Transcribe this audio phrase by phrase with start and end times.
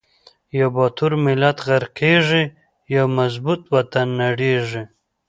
[0.59, 2.43] یو باتور ملت غر قیږی،
[2.95, 4.83] یو مضبوط وطن نړیږی